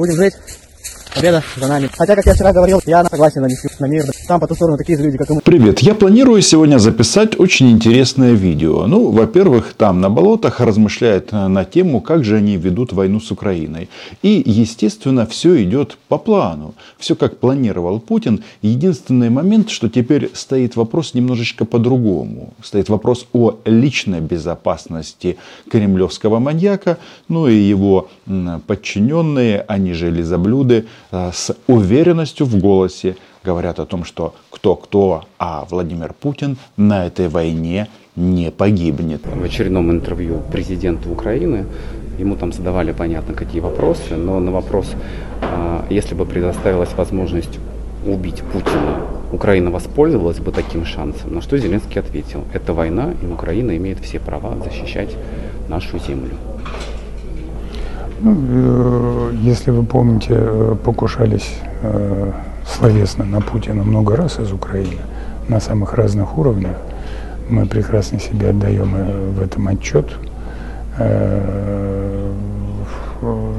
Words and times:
Будем 0.00 0.16
жить. 0.16 0.34
Победа 1.14 1.42
за 1.56 1.66
нами. 1.66 1.90
Хотя, 1.96 2.14
как 2.14 2.26
я 2.26 2.34
вчера 2.34 2.52
говорил, 2.52 2.80
я 2.86 3.04
согласен 3.04 3.42
на, 3.42 3.48
на 3.48 3.86
мир. 3.86 4.04
Там 4.28 4.40
по 4.40 4.46
ту 4.46 4.54
сторону 4.54 4.78
такие 4.78 4.96
же 4.96 5.04
люди, 5.04 5.18
как 5.18 5.30
и 5.30 5.34
мы. 5.34 5.40
Привет, 5.40 5.80
я 5.80 5.94
планирую 5.94 6.40
сегодня 6.40 6.78
записать 6.78 7.38
очень 7.38 7.70
интересное 7.70 8.32
видео. 8.32 8.86
Ну, 8.86 9.10
во-первых, 9.10 9.74
там 9.76 10.00
на 10.00 10.08
болотах 10.08 10.60
размышляют 10.60 11.32
э, 11.32 11.48
на 11.48 11.64
тему, 11.64 12.00
как 12.00 12.24
же 12.24 12.36
они 12.36 12.56
ведут 12.56 12.92
войну 12.92 13.20
с 13.20 13.30
Украиной. 13.32 13.88
И, 14.22 14.42
естественно, 14.46 15.26
все 15.26 15.62
идет 15.64 15.98
по 16.08 16.16
плану. 16.16 16.74
Все 16.98 17.16
как 17.16 17.38
планировал 17.38 17.98
Путин. 17.98 18.44
Единственный 18.62 19.30
момент, 19.30 19.70
что 19.70 19.88
теперь 19.88 20.30
стоит 20.34 20.76
вопрос 20.76 21.14
немножечко 21.14 21.64
по-другому. 21.64 22.54
Стоит 22.62 22.88
вопрос 22.88 23.26
о 23.32 23.56
личной 23.64 24.20
безопасности 24.20 25.36
кремлевского 25.70 26.38
маньяка, 26.38 26.98
ну 27.28 27.48
и 27.48 27.54
его 27.54 28.08
подчиненные, 28.66 29.64
они 29.66 29.92
же 29.92 30.10
лизоблюды, 30.10 30.86
с 31.10 31.56
уверенностью 31.66 32.46
в 32.46 32.56
голосе 32.58 33.16
говорят 33.44 33.78
о 33.80 33.86
том, 33.86 34.04
что 34.04 34.34
кто-кто, 34.50 35.24
а 35.38 35.66
Владимир 35.70 36.12
Путин 36.12 36.56
на 36.76 37.06
этой 37.06 37.28
войне 37.28 37.88
не 38.16 38.50
погибнет. 38.50 39.22
В 39.24 39.42
очередном 39.42 39.90
интервью 39.90 40.42
президенту 40.52 41.10
Украины 41.10 41.66
ему 42.18 42.36
там 42.36 42.52
задавали, 42.52 42.92
понятно, 42.92 43.34
какие 43.34 43.60
вопросы, 43.60 44.16
но 44.16 44.38
на 44.40 44.50
вопрос, 44.50 44.92
а, 45.40 45.86
если 45.88 46.14
бы 46.14 46.26
предоставилась 46.26 46.92
возможность 46.92 47.58
убить 48.06 48.42
Путина, 48.52 49.06
Украина 49.32 49.70
воспользовалась 49.70 50.38
бы 50.38 50.52
таким 50.52 50.84
шансом. 50.84 51.34
На 51.34 51.40
что 51.40 51.56
Зеленский 51.56 52.00
ответил, 52.00 52.44
это 52.52 52.72
война, 52.72 53.14
и 53.22 53.26
Украина 53.26 53.76
имеет 53.76 54.00
все 54.00 54.18
права 54.18 54.56
защищать 54.62 55.16
нашу 55.68 55.98
землю. 55.98 56.34
Ну, 58.22 58.36
э, 58.36 59.32
если 59.40 59.70
вы 59.70 59.82
помните, 59.82 60.34
э, 60.36 60.76
покушались 60.84 61.54
э, 61.82 62.32
словесно 62.66 63.24
на 63.24 63.40
Путина 63.40 63.82
много 63.82 64.14
раз 64.14 64.38
из 64.38 64.52
Украины 64.52 64.98
на 65.48 65.58
самых 65.58 65.94
разных 65.94 66.36
уровнях. 66.36 66.76
Мы 67.48 67.64
прекрасно 67.64 68.20
себе 68.20 68.50
отдаем 68.50 68.94
в 69.34 69.42
этом 69.42 69.66
отчет. 69.66 70.06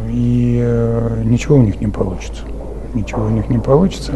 И 0.09 1.21
ничего 1.25 1.58
у 1.58 1.61
них 1.61 1.81
не 1.81 1.88
получится. 1.88 2.43
Ничего 2.93 3.25
у 3.25 3.30
них 3.30 3.49
не 3.49 3.58
получится. 3.58 4.14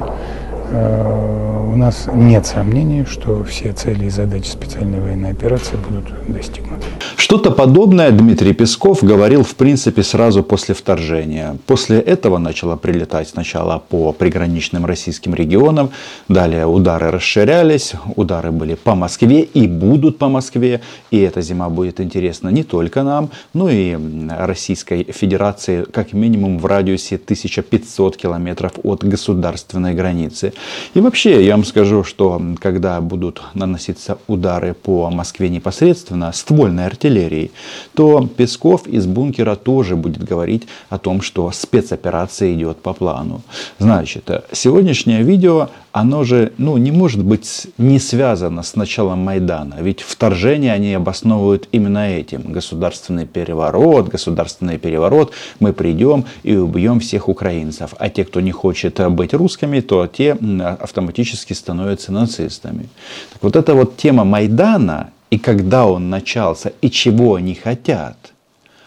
У 0.72 1.78
нас 1.78 2.08
нет 2.12 2.46
сомнений, 2.46 3.06
что 3.06 3.44
все 3.44 3.74
цели 3.74 4.06
и 4.06 4.10
задачи 4.10 4.48
специальной 4.48 5.00
военной 5.00 5.32
операции 5.32 5.76
будут 5.76 6.06
достигнуты. 6.28 6.86
Что-то 7.18 7.52
подобное 7.52 8.12
Дмитрий 8.12 8.54
Песков 8.54 9.04
говорил 9.04 9.44
в 9.44 9.56
принципе 9.56 10.04
сразу 10.04 10.44
после 10.44 10.76
вторжения. 10.76 11.58
После 11.66 12.00
этого 12.00 12.38
начало 12.38 12.76
прилетать 12.76 13.30
сначала 13.30 13.80
по 13.90 14.12
приграничным 14.12 14.86
российским 14.86 15.34
регионам, 15.34 15.92
далее 16.30 16.66
удары 16.66 17.12
расширялись, 17.12 17.94
удары 18.16 18.52
были 18.52 18.76
по 18.76 18.96
Москве 18.96 19.42
и 19.42 19.68
будут 19.68 20.18
по 20.18 20.30
Москве. 20.30 20.82
И 21.12 21.20
эта 21.20 21.42
зима 21.42 21.70
будет 21.70 22.00
интересна 22.00 22.50
не 22.50 22.64
только 22.64 23.04
нам, 23.04 23.30
но 23.54 23.70
и 23.70 23.98
Российской 24.30 25.04
Федерации 25.12 25.84
как 25.84 26.14
минимум 26.14 26.60
в 26.60 26.66
радиусе 26.66 27.16
1500 27.16 28.18
километров 28.18 28.74
от 28.84 29.04
государственной 29.04 29.94
границы. 29.94 30.54
И 30.94 31.00
вообще 31.00 31.46
я 31.46 31.54
вам 31.54 31.66
скажу, 31.66 32.04
что 32.04 32.42
когда 32.60 33.02
будут 33.02 33.42
наноситься 33.54 34.18
удары 34.28 34.74
по 34.74 35.10
Москве 35.10 35.50
непосредственно, 35.50 36.32
ствольная 36.34 36.88
артиллерия 36.88 37.06
артиллерии, 37.06 37.52
то 37.94 38.28
Песков 38.38 38.88
из 38.88 39.06
бункера 39.06 39.56
тоже 39.56 39.96
будет 39.96 40.24
говорить 40.24 40.68
о 40.90 40.98
том, 40.98 41.22
что 41.22 41.52
спецоперация 41.52 42.54
идет 42.54 42.78
по 42.78 42.94
плану. 42.94 43.42
Значит, 43.80 44.30
сегодняшнее 44.52 45.24
видео, 45.24 45.70
оно 45.92 46.24
же 46.26 46.52
ну, 46.58 46.78
не 46.78 46.92
может 46.92 47.24
быть 47.24 47.68
не 47.78 48.00
связано 48.00 48.64
с 48.64 48.76
началом 48.76 49.20
Майдана. 49.20 49.78
Ведь 49.80 50.02
вторжение 50.02 50.74
они 50.74 50.94
обосновывают 50.94 51.70
именно 51.72 52.10
этим. 52.10 52.52
Государственный 52.52 53.26
переворот, 53.26 54.10
государственный 54.10 54.78
переворот. 54.78 55.32
Мы 55.60 55.72
придем 55.72 56.26
и 56.44 56.58
убьем 56.58 57.00
всех 57.00 57.30
украинцев. 57.30 57.94
А 57.98 58.10
те, 58.10 58.26
кто 58.26 58.42
не 58.42 58.52
хочет 58.52 59.00
быть 59.12 59.34
русскими, 59.34 59.80
то 59.80 60.06
те 60.08 60.38
автоматически 60.80 61.54
становятся 61.54 62.12
нацистами. 62.12 62.90
Так 63.34 63.44
вот 63.44 63.56
эта 63.56 63.74
вот 63.74 63.98
тема 63.98 64.24
Майдана 64.24 65.12
и 65.30 65.38
когда 65.38 65.86
он 65.86 66.10
начался, 66.10 66.72
и 66.82 66.90
чего 66.90 67.36
они 67.36 67.56
хотят, 67.56 68.34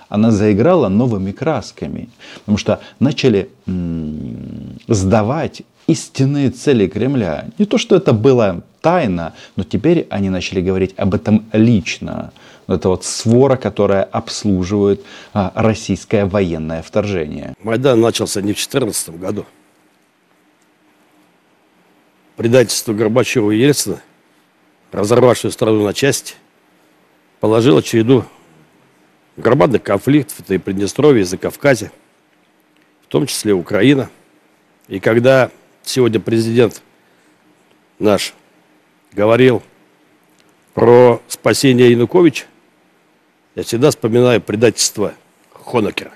она 0.08 0.30
заиграла 0.30 0.88
новыми 0.88 1.32
красками. 1.32 2.08
Потому 2.40 2.58
что 2.58 2.80
начали 3.00 3.50
сдавать 4.86 5.62
истинные 5.86 6.50
цели 6.50 6.86
Кремля. 6.86 7.48
Не 7.58 7.66
то, 7.66 7.78
что 7.78 7.96
это 7.96 8.12
было 8.12 8.62
тайна, 8.80 9.34
но 9.56 9.64
теперь 9.64 10.06
они 10.10 10.30
начали 10.30 10.60
говорить 10.60 10.94
об 10.96 11.14
этом 11.14 11.44
лично. 11.52 12.32
Это 12.66 12.88
вот 12.88 13.04
свора, 13.04 13.56
которая 13.56 14.02
обслуживает 14.02 15.02
а, 15.32 15.52
российское 15.54 16.26
военное 16.26 16.82
вторжение. 16.82 17.54
Майдан 17.62 18.00
начался 18.00 18.40
не 18.40 18.52
в 18.52 18.56
2014 18.56 19.18
году. 19.18 19.46
Предательство 22.38 22.94
Горбачева 22.94 23.50
и 23.50 23.58
Ельцина 23.58 24.00
разорвавшую 24.92 25.52
страну 25.52 25.84
на 25.84 25.94
части, 25.94 26.34
положила 27.40 27.82
череду 27.82 28.24
громадных 29.36 29.82
конфликтов, 29.82 30.40
это 30.40 30.54
и 30.54 30.58
Приднестровье, 30.58 31.22
и 31.22 31.24
Закавказье, 31.24 31.92
в 33.02 33.06
том 33.08 33.26
числе 33.26 33.52
Украина. 33.52 34.10
И 34.88 35.00
когда 35.00 35.50
сегодня 35.82 36.20
президент 36.20 36.82
наш 37.98 38.34
говорил 39.12 39.62
про 40.74 41.20
спасение 41.28 41.90
Януковича, 41.90 42.46
я 43.54 43.62
всегда 43.62 43.90
вспоминаю 43.90 44.40
предательство 44.40 45.14
Хонекера. 45.52 46.12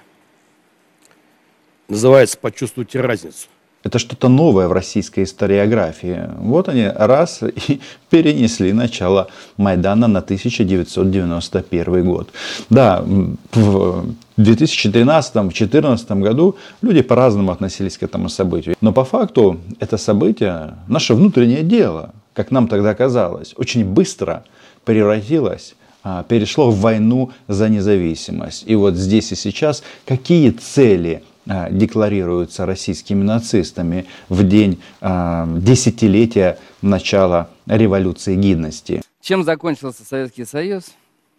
Называется 1.89 2.39
«Почувствуйте 2.39 3.01
разницу». 3.01 3.49
Это 3.85 3.99
что-то 3.99 4.29
новое 4.29 4.69
в 4.69 4.73
российской 4.73 5.25
историографии. 5.25 6.29
Вот 6.39 6.69
они 6.69 6.87
раз 6.87 7.43
и 7.69 7.81
перенесли 8.11 8.73
начало 8.73 9.29
Майдана 9.57 10.07
на 10.09 10.21
1991 10.21 12.05
год. 12.05 12.29
Да, 12.71 13.05
в 13.53 14.05
2013-2014 14.39 16.21
году 16.21 16.57
люди 16.81 17.03
по-разному 17.03 17.53
относились 17.53 17.99
к 17.99 18.03
этому 18.03 18.29
событию. 18.29 18.77
Но 18.81 18.93
по 18.93 19.05
факту 19.05 19.61
это 19.81 19.99
событие, 19.99 20.75
наше 20.89 21.15
внутреннее 21.15 21.63
дело, 21.63 22.11
как 22.35 22.51
нам 22.51 22.69
тогда 22.69 22.95
казалось, 22.95 23.55
очень 23.57 23.85
быстро 23.85 24.45
превратилось 24.85 25.75
а, 26.05 26.25
перешло 26.25 26.71
в 26.71 26.81
войну 26.81 27.31
за 27.47 27.69
независимость. 27.69 28.65
И 28.67 28.75
вот 28.75 28.95
здесь 28.95 29.31
и 29.33 29.37
сейчас 29.37 29.85
какие 30.05 30.51
цели 30.51 31.23
декларируются 31.47 32.67
российскими 32.67 33.23
нацистами 33.23 34.07
в 34.29 34.47
день 34.47 34.83
а, 35.01 35.47
десятилетия 35.57 36.59
начала 36.83 37.51
революции 37.67 38.37
гидности. 38.37 39.03
Чем 39.21 39.45
закончился 39.45 40.05
Советский 40.05 40.45
Союз, 40.45 40.93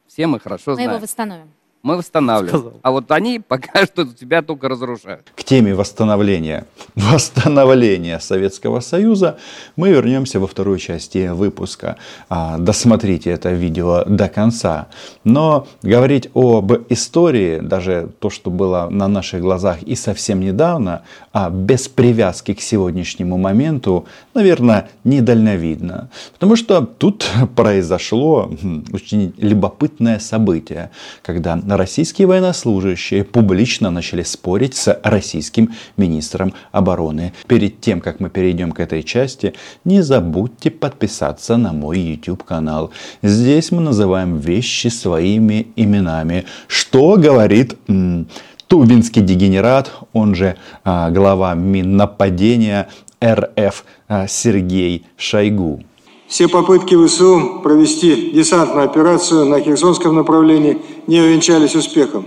все 0.07 0.27
мы 0.27 0.39
хорошо 0.39 0.71
мы 0.71 0.75
знаем. 0.75 0.89
Мы 0.89 0.95
его 0.95 1.01
восстановим 1.01 1.47
мы 1.83 1.97
восстанавливаем. 1.97 2.59
Сказал. 2.59 2.79
А 2.81 2.91
вот 2.91 3.11
они 3.11 3.39
пока 3.45 3.85
что 3.85 4.05
тебя 4.05 4.41
только 4.41 4.69
разрушают. 4.69 5.31
К 5.35 5.43
теме 5.43 5.75
восстановления, 5.75 6.65
восстановления 6.95 8.19
Советского 8.19 8.79
Союза 8.79 9.37
мы 9.75 9.89
вернемся 9.89 10.39
во 10.39 10.47
второй 10.47 10.79
части 10.79 11.27
выпуска. 11.27 11.97
А, 12.29 12.57
досмотрите 12.57 13.31
это 13.31 13.51
видео 13.51 14.05
до 14.05 14.29
конца. 14.29 14.87
Но 15.25 15.67
говорить 15.81 16.29
об 16.33 16.71
истории, 16.89 17.59
даже 17.59 18.09
то, 18.19 18.29
что 18.29 18.49
было 18.49 18.87
на 18.89 19.09
наших 19.09 19.41
глазах 19.41 19.83
и 19.83 19.95
совсем 19.95 20.39
недавно, 20.39 21.01
а 21.33 21.49
без 21.49 21.89
привязки 21.89 22.53
к 22.53 22.61
сегодняшнему 22.61 23.37
моменту, 23.37 24.05
наверное, 24.33 24.89
недальновидно. 25.03 26.09
Потому 26.33 26.55
что 26.55 26.81
тут 26.81 27.29
произошло 27.57 28.49
очень 28.93 29.33
любопытное 29.37 30.19
событие, 30.19 30.89
когда 31.21 31.57
российские 31.77 32.27
военнослужащие 32.27 33.23
публично 33.23 33.91
начали 33.91 34.23
спорить 34.23 34.75
с 34.75 34.99
российским 35.03 35.73
министром 35.97 36.53
обороны. 36.71 37.33
Перед 37.47 37.81
тем, 37.81 38.01
как 38.01 38.19
мы 38.19 38.29
перейдем 38.29 38.71
к 38.71 38.79
этой 38.79 39.03
части, 39.03 39.53
не 39.85 40.01
забудьте 40.01 40.71
подписаться 40.71 41.57
на 41.57 41.73
мой 41.73 41.99
YouTube 41.99 42.43
канал. 42.43 42.91
Здесь 43.21 43.71
мы 43.71 43.81
называем 43.81 44.37
вещи 44.37 44.87
своими 44.87 45.67
именами. 45.75 46.45
Что 46.67 47.15
говорит 47.17 47.75
м- 47.87 48.27
Тубинский 48.67 49.21
дегенерат, 49.21 49.91
он 50.13 50.33
же 50.33 50.55
а, 50.83 51.11
глава 51.11 51.53
Миннападения 51.53 52.87
РФ 53.23 53.85
а, 54.07 54.27
Сергей 54.27 55.05
Шойгу. 55.15 55.83
Все 56.27 56.47
попытки 56.47 56.95
ВСУ 57.05 57.59
провести 57.61 58.31
десантную 58.31 58.85
операцию 58.85 59.45
на 59.45 59.59
Херсонском 59.59 60.15
направлении 60.15 60.79
не 61.07 61.19
увенчались 61.21 61.75
успехом. 61.75 62.25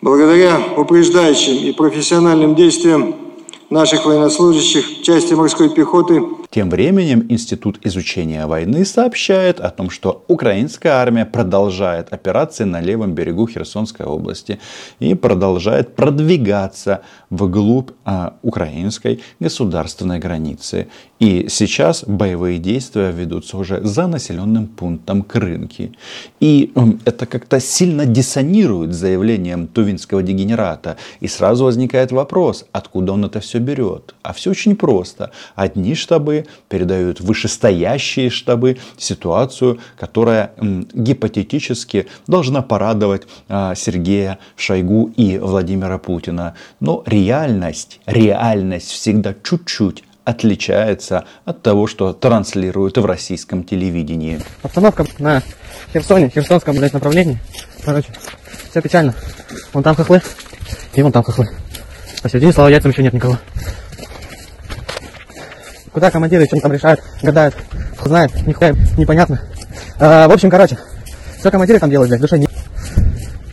Благодаря 0.00 0.60
упреждающим 0.76 1.56
и 1.56 1.72
профессиональным 1.72 2.54
действиям 2.54 3.14
наших 3.70 4.06
военнослужащих 4.06 5.02
части 5.02 5.34
морской 5.34 5.70
пехоты 5.70 6.22
тем 6.50 6.70
временем 6.70 7.26
Институт 7.28 7.78
изучения 7.84 8.46
войны 8.46 8.84
сообщает 8.84 9.60
о 9.60 9.70
том, 9.70 9.90
что 9.90 10.24
украинская 10.28 10.94
армия 10.94 11.26
продолжает 11.26 12.12
операции 12.12 12.64
на 12.64 12.80
левом 12.80 13.14
берегу 13.14 13.46
Херсонской 13.46 14.06
области 14.06 14.58
и 15.00 15.14
продолжает 15.14 15.94
продвигаться 15.96 17.02
вглубь 17.30 17.90
а, 18.04 18.34
украинской 18.42 19.20
государственной 19.40 20.18
границы. 20.18 20.88
И 21.18 21.46
сейчас 21.48 22.04
боевые 22.06 22.58
действия 22.58 23.10
ведутся 23.10 23.56
уже 23.56 23.80
за 23.82 24.06
населенным 24.06 24.66
пунктом 24.66 25.22
Крынки. 25.22 25.92
И 26.40 26.72
это 27.04 27.26
как-то 27.26 27.58
сильно 27.58 28.04
диссонирует 28.04 28.92
с 28.92 28.96
заявлением 28.96 29.66
тувинского 29.66 30.22
дегенерата. 30.22 30.96
И 31.20 31.28
сразу 31.28 31.64
возникает 31.64 32.12
вопрос, 32.12 32.66
откуда 32.72 33.12
он 33.12 33.24
это 33.24 33.40
все 33.40 33.58
берет. 33.58 34.14
А 34.22 34.32
все 34.32 34.50
очень 34.50 34.76
просто. 34.76 35.30
Одни 35.54 35.94
штабы 35.94 36.45
передают 36.68 37.20
вышестоящие 37.20 38.30
штабы 38.30 38.78
ситуацию, 38.96 39.78
которая 39.98 40.52
гипотетически 40.60 42.06
должна 42.26 42.62
порадовать 42.62 43.22
а, 43.48 43.74
Сергея 43.74 44.38
Шойгу 44.56 45.12
и 45.16 45.38
Владимира 45.38 45.98
Путина. 45.98 46.54
Но 46.80 47.02
реальность, 47.06 48.00
реальность 48.06 48.90
всегда 48.90 49.34
чуть-чуть 49.42 50.04
отличается 50.26 51.24
от 51.44 51.62
того, 51.62 51.86
что 51.86 52.12
транслируют 52.12 52.98
в 52.98 53.04
российском 53.06 53.62
телевидении. 53.62 54.40
Обстановка 54.62 55.06
на 55.18 55.40
Херсоне, 55.92 56.30
Херсонском 56.30 56.76
блядь, 56.76 56.92
направлении. 56.92 57.38
Короче, 57.84 58.08
все 58.70 58.82
печально. 58.82 59.14
Вон 59.72 59.84
там 59.84 59.94
хохлы, 59.94 60.20
и 60.94 61.02
вон 61.02 61.12
там 61.12 61.22
хохлы. 61.22 61.48
Посередине, 62.22 62.52
слава 62.52 62.68
яйцам, 62.68 62.90
еще 62.90 63.04
нет 63.04 63.12
никого. 63.12 63.38
Куда 65.96 66.10
командиры 66.10 66.44
что 66.44 66.60
там 66.60 66.70
решают, 66.70 67.00
гадают, 67.22 67.54
кто 67.96 68.10
знает, 68.10 68.46
нихуя 68.46 68.74
непонятно. 68.98 69.40
А, 69.98 70.28
в 70.28 70.30
общем, 70.30 70.50
короче, 70.50 70.76
все 71.38 71.50
командиры 71.50 71.78
там 71.78 71.88
делают, 71.88 72.10
блядь, 72.10 72.20
душа 72.20 72.36
не... 72.36 72.46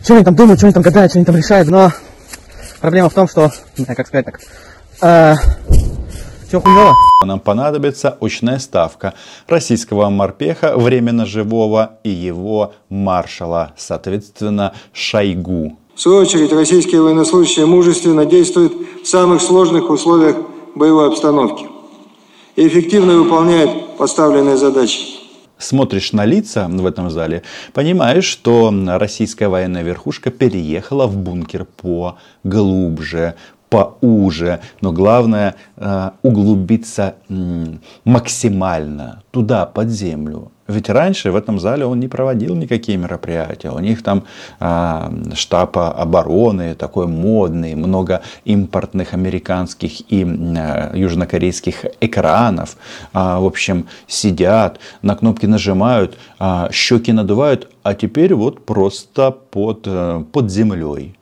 Что 0.02 0.16
они 0.16 0.24
там 0.26 0.34
думают, 0.34 0.60
что 0.60 0.66
они 0.66 0.74
там 0.74 0.82
гадают, 0.82 1.10
что 1.10 1.18
они 1.20 1.24
там 1.24 1.36
решают, 1.36 1.70
но 1.70 1.90
проблема 2.82 3.08
в 3.08 3.14
том, 3.14 3.28
что, 3.28 3.50
как 3.86 4.06
сказать 4.06 4.26
так, 4.26 4.40
а, 5.00 5.36
все 6.46 6.60
хуево. 6.60 6.94
Нам 7.24 7.40
понадобится 7.40 8.18
очная 8.20 8.58
ставка 8.58 9.14
российского 9.48 10.10
морпеха, 10.10 10.76
временно 10.76 11.24
живого, 11.24 11.92
и 12.04 12.10
его 12.10 12.74
маршала, 12.90 13.72
соответственно, 13.78 14.74
Шойгу. 14.92 15.78
В 15.94 16.00
свою 16.02 16.18
очередь, 16.18 16.52
российские 16.52 17.00
военнослужащие 17.00 17.64
мужественно 17.64 18.26
действуют 18.26 18.74
в 19.02 19.08
самых 19.08 19.40
сложных 19.40 19.88
условиях 19.88 20.36
боевой 20.74 21.08
обстановки 21.08 21.73
и 22.56 22.66
эффективно 22.66 23.16
выполняет 23.16 23.96
поставленные 23.96 24.56
задачи. 24.56 25.24
Смотришь 25.58 26.12
на 26.12 26.24
лица 26.24 26.68
в 26.68 26.84
этом 26.84 27.10
зале, 27.10 27.42
понимаешь, 27.72 28.24
что 28.24 28.72
российская 28.98 29.48
военная 29.48 29.82
верхушка 29.82 30.30
переехала 30.30 31.06
в 31.06 31.16
бункер 31.16 31.64
по 31.64 32.18
глубже, 32.42 33.34
поуже, 33.70 34.60
но 34.80 34.92
главное 34.92 35.54
э, 35.76 36.10
углубиться 36.22 37.16
максимально 38.04 39.22
туда, 39.30 39.66
под 39.66 39.90
землю. 39.90 40.52
Ведь 40.66 40.88
раньше 40.88 41.30
в 41.30 41.36
этом 41.36 41.60
зале 41.60 41.84
он 41.84 42.00
не 42.00 42.08
проводил 42.08 42.54
никакие 42.54 42.96
мероприятия. 42.96 43.70
У 43.70 43.78
них 43.80 44.02
там 44.02 44.24
а, 44.60 45.12
штаб 45.34 45.76
обороны 45.76 46.74
такой 46.74 47.06
модный, 47.06 47.74
много 47.74 48.22
импортных 48.44 49.12
американских 49.12 50.00
и 50.10 50.24
а, 50.24 50.92
южнокорейских 50.94 51.84
экранов. 52.00 52.76
А, 53.12 53.40
в 53.40 53.44
общем, 53.44 53.86
сидят, 54.06 54.80
на 55.02 55.14
кнопки 55.16 55.46
нажимают, 55.46 56.16
а, 56.38 56.70
щеки 56.72 57.12
надувают, 57.12 57.68
а 57.82 57.94
теперь 57.94 58.34
вот 58.34 58.64
просто 58.64 59.30
под, 59.30 59.82
э, 59.84 60.24
под 60.32 60.50
землей. 60.50 61.14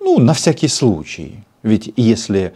Ну, 0.00 0.18
на 0.18 0.34
всякий 0.34 0.68
случай. 0.68 1.44
Ведь 1.62 1.92
если 1.96 2.52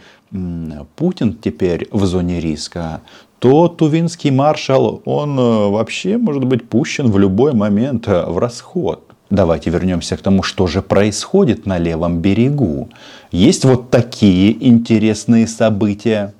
Путин 0.95 1.33
теперь 1.33 1.87
в 1.91 2.05
зоне 2.05 2.39
риска, 2.39 3.01
то 3.39 3.67
тувинский 3.67 4.31
маршал, 4.31 5.01
он 5.05 5.39
э, 5.39 5.69
вообще 5.69 6.17
может 6.17 6.43
быть 6.45 6.67
пущен 6.67 7.11
в 7.11 7.19
любой 7.19 7.53
момент 7.53 8.07
э, 8.07 8.25
в 8.25 8.37
расход. 8.37 9.03
Давайте 9.29 9.69
вернемся 9.69 10.15
к 10.15 10.21
тому, 10.21 10.41
что 10.41 10.67
же 10.67 10.81
происходит 10.81 11.65
на 11.65 11.77
левом 11.77 12.19
берегу. 12.19 12.89
Есть 13.31 13.65
вот 13.65 13.89
такие 13.89 14.55
интересные 14.67 15.47
события. 15.47 16.33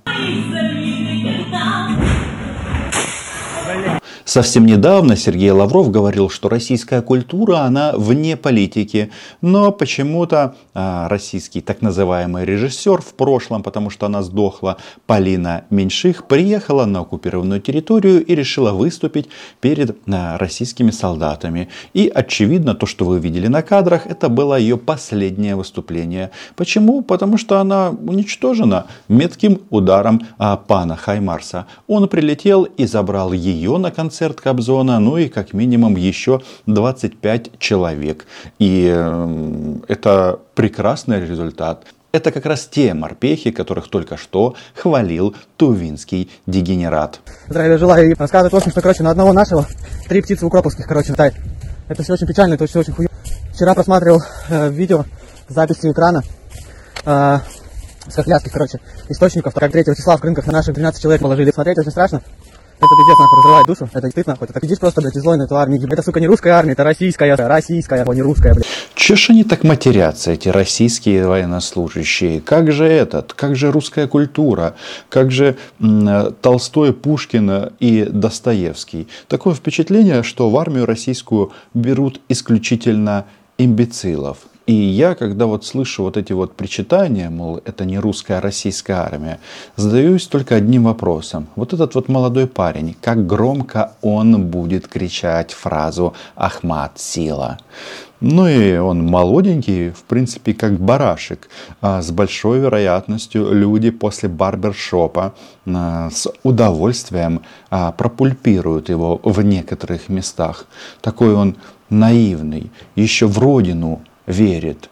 Совсем 4.28 4.66
недавно 4.66 5.16
Сергей 5.16 5.52
Лавров 5.52 5.90
говорил, 5.90 6.30
что 6.30 6.50
российская 6.50 7.02
культура, 7.02 7.60
она 7.60 7.94
вне 7.96 8.36
политики. 8.36 9.10
Но 9.40 9.72
почему-то 9.72 10.54
а, 10.74 11.08
российский 11.08 11.62
так 11.62 11.82
называемый 11.82 12.44
режиссер 12.44 13.00
в 13.00 13.14
прошлом, 13.14 13.64
потому 13.64 13.90
что 13.90 14.06
она 14.06 14.22
сдохла, 14.24 14.80
Полина 15.06 15.64
Меньших, 15.70 16.28
приехала 16.28 16.84
на 16.84 17.00
оккупированную 17.00 17.62
территорию 17.62 18.22
и 18.22 18.36
решила 18.36 18.74
выступить 18.74 19.30
перед 19.62 19.98
а, 20.12 20.38
российскими 20.38 20.92
солдатами. 20.92 21.70
И 21.94 22.12
очевидно, 22.14 22.76
то, 22.76 22.86
что 22.86 23.06
вы 23.06 23.20
видели 23.20 23.48
на 23.48 23.62
кадрах, 23.62 24.06
это 24.08 24.28
было 24.28 24.60
ее 24.60 24.78
последнее 24.78 25.56
выступление. 25.56 26.32
Почему? 26.58 27.02
Потому 27.02 27.38
что 27.38 27.62
она 27.62 27.92
уничтожена 27.92 28.88
метким 29.08 29.62
ударом 29.70 30.28
а, 30.38 30.58
пана 30.58 30.98
Хаймарса. 30.98 31.66
Он 31.88 32.10
прилетел 32.10 32.64
и 32.64 32.86
забрал 32.86 33.32
ее 33.32 33.78
на 33.78 33.90
конце 33.90 34.18
концерт 34.28 34.42
Кобзона, 34.42 35.00
ну 35.00 35.18
и 35.18 35.30
как 35.30 35.54
минимум 35.54 35.96
еще 35.96 36.42
25 36.66 37.60
человек. 37.60 38.26
И 38.60 38.92
э, 38.94 39.76
это 39.88 40.40
прекрасный 40.56 41.26
результат. 41.26 41.86
Это 42.12 42.32
как 42.32 42.46
раз 42.46 42.66
те 42.66 42.94
морпехи, 42.94 43.52
которых 43.52 43.90
только 43.90 44.18
что 44.18 44.56
хвалил 44.76 45.36
тувинский 45.58 46.30
дегенерат. 46.46 47.20
Здравия 47.48 47.78
желаю. 47.78 48.12
И 48.12 48.16
рассказывает, 48.16 48.54
в 48.54 48.56
общем, 48.56 48.72
что, 48.72 48.82
короче, 48.82 49.04
на 49.04 49.12
одного 49.12 49.34
нашего 49.34 49.66
три 50.10 50.22
птицы 50.22 50.46
укроповских, 50.46 50.88
короче, 50.88 51.12
летает. 51.12 51.36
Это 51.88 52.04
все 52.04 52.14
очень 52.14 52.28
печально, 52.28 52.56
это 52.56 52.68
все 52.68 52.80
очень 52.80 52.94
хуй. 52.94 53.08
Вчера 53.54 53.74
просматривал 53.74 54.22
э, 54.50 54.70
видео, 54.70 55.06
записи 55.48 55.92
экрана 55.92 56.24
э, 57.06 57.40
с 58.10 58.16
хохлядских, 58.16 58.52
короче, 58.52 58.80
источников. 59.10 59.54
Как 59.54 59.72
3 59.72 59.86
числа 59.96 60.18
в 60.18 60.22
крынках 60.22 60.48
на 60.48 60.54
наших 60.54 60.74
12 60.74 61.02
человек 61.02 61.22
положили. 61.22 61.52
Смотреть 61.52 61.78
очень 61.78 61.92
страшно. 61.92 62.22
Это 62.80 62.90
пиздец, 62.96 63.18
нахуй, 63.20 63.38
разрывает 63.40 63.68
душу. 63.68 63.90
Это 63.92 64.10
стыд, 64.12 64.28
нахуй. 64.28 64.48
Так 64.48 64.64
идишь 64.64 64.80
просто, 64.80 65.02
блядь, 65.02 65.16
и 65.16 65.20
злой 65.20 65.38
на 65.38 65.44
эту 65.44 65.58
армию. 65.58 65.84
Это, 65.92 66.04
сука, 66.04 66.20
не 66.20 66.28
русская 66.28 66.52
армия, 66.52 66.74
это 66.74 66.84
российская, 66.84 67.36
российская, 67.36 68.04
а 68.04 68.14
не 68.14 68.22
русская, 68.22 68.54
блядь. 68.54 68.68
Че 68.94 69.16
ж 69.16 69.30
они 69.32 69.44
так 69.44 69.64
матерятся, 69.64 70.32
эти 70.32 70.50
российские 70.50 71.28
военнослужащие? 71.28 72.40
Как 72.40 72.72
же 72.72 72.86
этот? 72.86 73.34
Как 73.34 73.56
же 73.56 73.72
русская 73.72 74.08
культура? 74.08 74.76
Как 75.10 75.32
же 75.32 75.58
Толстой, 76.42 76.94
Пушкин 76.94 77.72
и 77.80 78.04
Достоевский? 78.04 79.08
Такое 79.28 79.56
впечатление, 79.56 80.22
что 80.22 80.50
в 80.50 80.58
армию 80.58 80.86
российскую 80.86 81.52
берут 81.74 82.22
исключительно 82.30 83.26
имбецилов. 83.58 84.38
И 84.68 84.74
я, 84.74 85.16
когда 85.16 85.46
вот 85.46 85.66
слышу 85.66 86.04
вот 86.04 86.18
эти 86.18 86.34
вот 86.34 86.54
причитания, 86.54 87.30
мол, 87.30 87.62
это 87.64 87.86
не 87.86 88.00
русская, 88.00 88.40
а 88.40 88.42
российская 88.42 88.96
армия, 88.96 89.40
задаюсь 89.78 90.28
только 90.28 90.56
одним 90.56 90.84
вопросом. 90.84 91.48
Вот 91.56 91.74
этот 91.74 91.96
вот 91.96 92.10
молодой 92.10 92.48
парень, 92.48 92.94
как 93.02 93.26
громко 93.26 93.94
он 94.02 94.48
будет 94.48 94.90
кричать 94.90 95.54
фразу 95.54 96.14
«Ахмат, 96.36 97.00
сила». 97.00 97.60
Ну 98.20 98.48
и 98.48 98.76
он 98.78 99.06
молоденький, 99.06 99.92
в 99.92 100.04
принципе, 100.04 100.54
как 100.54 100.80
барашек. 100.80 101.48
А 101.82 102.02
с 102.02 102.12
большой 102.12 102.60
вероятностью 102.60 103.54
люди 103.54 103.92
после 103.92 104.28
барбершопа 104.28 105.34
а, 105.66 106.10
с 106.10 106.28
удовольствием 106.44 107.42
а, 107.70 107.92
пропульпируют 107.92 108.90
его 108.90 109.22
в 109.24 109.42
некоторых 109.44 110.10
местах. 110.10 110.66
Такой 111.02 111.36
он 111.36 111.56
наивный, 111.90 112.72
еще 112.96 113.28
в 113.28 113.38
родину 113.38 114.02
верит 114.28 114.90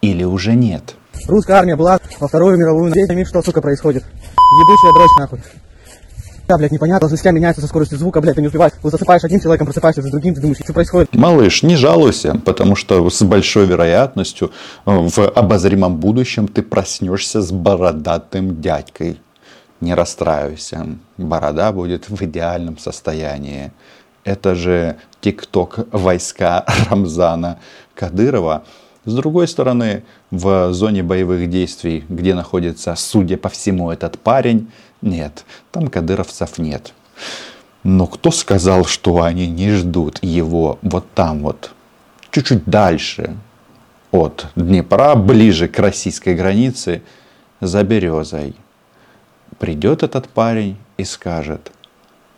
или 0.00 0.24
уже 0.24 0.54
нет? 0.54 0.94
Русская 1.26 1.54
армия 1.54 1.76
была 1.76 1.98
во 2.20 2.28
Вторую 2.28 2.56
мировую. 2.56 2.90
Здесь 2.90 3.28
что, 3.28 3.42
сука, 3.42 3.60
происходит. 3.60 4.04
Ебучая 4.04 4.92
дрочь, 4.92 5.18
нахуй. 5.18 5.40
Да, 6.46 6.56
блядь, 6.56 6.70
непонятно, 6.70 7.08
система 7.10 7.38
меняется 7.38 7.60
со 7.60 7.66
скоростью 7.66 7.98
звука, 7.98 8.20
блядь, 8.20 8.36
ты 8.36 8.40
не 8.40 8.46
успеваешь. 8.46 8.72
Вот 8.80 8.92
засыпаешь 8.92 9.24
одним 9.24 9.40
человеком, 9.40 9.66
просыпаешься 9.66 10.02
с 10.02 10.10
другим, 10.10 10.32
ты 10.34 10.40
думаешь, 10.40 10.58
что 10.62 10.72
происходит? 10.72 11.12
Малыш, 11.12 11.64
не 11.64 11.74
жалуйся, 11.74 12.40
потому 12.44 12.76
что 12.76 13.10
с 13.10 13.22
большой 13.22 13.66
вероятностью 13.66 14.52
э, 14.84 14.90
в 15.08 15.18
обозримом 15.28 15.96
будущем 15.96 16.46
ты 16.46 16.62
проснешься 16.62 17.42
с 17.42 17.50
бородатым 17.50 18.60
дядькой. 18.60 19.20
Не 19.80 19.94
расстраивайся, 19.94 20.86
борода 21.18 21.72
будет 21.72 22.08
в 22.08 22.22
идеальном 22.22 22.78
состоянии. 22.78 23.72
Это 24.26 24.56
же 24.56 24.96
тикток 25.20 25.86
войска 25.92 26.66
Рамзана 26.90 27.60
Кадырова 27.94 28.64
С 29.04 29.14
другой 29.14 29.46
стороны, 29.46 30.02
в 30.32 30.72
зоне 30.72 31.04
боевых 31.04 31.48
действий, 31.48 32.04
где 32.08 32.34
находится, 32.34 32.96
судя 32.96 33.36
по 33.36 33.48
всему, 33.48 33.92
этот 33.92 34.18
парень, 34.18 34.68
нет, 35.00 35.44
там 35.70 35.86
кадыровцев 35.86 36.58
нет. 36.58 36.92
Но 37.84 38.08
кто 38.08 38.32
сказал, 38.32 38.84
что 38.84 39.22
они 39.22 39.46
не 39.46 39.70
ждут 39.70 40.18
его 40.22 40.80
вот 40.82 41.06
там 41.14 41.42
вот, 41.44 41.70
чуть-чуть 42.32 42.64
дальше 42.64 43.36
от 44.10 44.48
Днепра, 44.56 45.14
ближе 45.14 45.68
к 45.68 45.78
российской 45.78 46.34
границе, 46.34 47.02
за 47.60 47.84
березой? 47.84 48.56
Придет 49.60 50.02
этот 50.02 50.28
парень 50.28 50.76
и 50.96 51.04
скажет, 51.04 51.70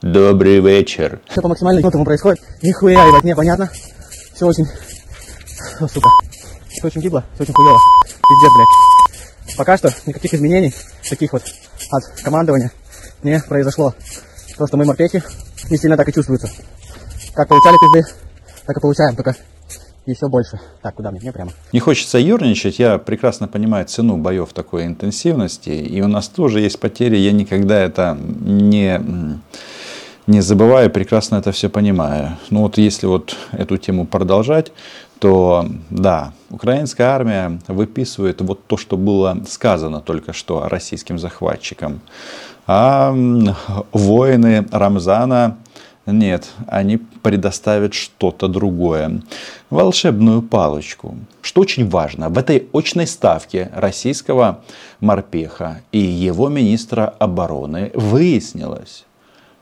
добрый 0.03 0.61
вечер. 0.61 1.21
Все 1.29 1.41
по 1.41 1.49
максимальной 1.49 1.83
этому 1.83 2.05
происходит. 2.05 2.41
Нихуя 2.63 3.05
ебать, 3.05 3.25
непонятно. 3.25 3.71
Все 4.35 4.47
очень... 4.47 4.67
О, 5.81 5.89
сука. 5.89 6.09
Все 6.69 6.87
очень 6.87 7.01
гибло, 7.01 7.25
все 7.35 7.43
очень 7.43 7.55
хуево. 7.55 7.79
Пиздец, 8.05 8.53
блядь. 8.55 9.57
Пока 9.57 9.77
что 9.77 9.91
никаких 10.07 10.35
изменений, 10.35 10.73
таких 11.09 11.33
вот 11.33 11.43
от 11.91 12.23
командования, 12.23 12.71
не 13.23 13.41
произошло. 13.41 13.95
Просто 14.57 14.77
мы 14.77 14.85
морпехи 14.85 15.23
не 15.71 15.77
сильно 15.77 15.97
так 15.97 16.09
и 16.09 16.13
чувствуются. 16.13 16.49
Как 17.35 17.49
получали 17.49 17.77
пизды, 17.81 18.13
так 18.67 18.77
и 18.77 18.81
получаем, 18.81 19.17
только 19.17 19.35
еще 20.07 20.29
больше. 20.29 20.59
Так, 20.83 20.95
куда 20.95 21.11
мне? 21.11 21.21
Мне 21.21 21.33
прямо. 21.33 21.53
Не 21.73 21.81
хочется 21.81 22.19
ерничать, 22.19 22.79
я 22.79 22.99
прекрасно 22.99 23.49
понимаю 23.49 23.87
цену 23.87 24.17
боев 24.17 24.53
такой 24.53 24.87
интенсивности, 24.87 25.71
и 25.71 26.01
у 26.01 26.09
нас 26.09 26.29
тоже 26.29 26.61
есть 26.61 26.81
потери, 26.81 27.17
я 27.17 27.33
никогда 27.33 27.79
это 27.81 28.17
не, 28.21 29.01
не 30.29 30.43
забываю, 30.43 30.91
прекрасно 30.91 31.37
это 31.37 31.53
все 31.53 31.69
понимаю. 31.69 32.37
Ну 32.51 32.61
вот 32.61 32.79
если 32.79 33.07
вот 33.07 33.35
эту 33.53 33.79
тему 33.79 34.07
продолжать, 34.07 34.73
то 35.19 35.67
да, 35.91 36.33
украинская 36.51 37.09
армия 37.09 37.59
выписывает 37.67 38.41
вот 38.43 38.67
то, 38.67 38.77
что 38.77 38.97
было 38.97 39.39
сказано 39.49 40.01
только 40.01 40.33
что 40.33 40.69
российским 40.69 41.19
захватчикам. 41.19 42.01
А 42.67 43.15
воины 43.93 44.67
Рамзана 44.71 45.57
нет, 46.05 46.49
они 46.67 46.99
предоставят 47.23 47.95
что-то 47.95 48.49
другое. 48.49 49.23
Волшебную 49.71 50.43
палочку. 50.43 51.17
Что 51.43 51.63
очень 51.63 51.89
важно, 51.89 52.29
в 52.29 52.39
этой 52.39 52.69
очной 52.73 53.07
ставке 53.07 53.71
российского 53.75 54.61
морпеха 55.01 55.83
и 55.93 55.99
его 55.99 56.49
министра 56.49 57.15
обороны 57.19 57.91
выяснилось, 57.95 59.05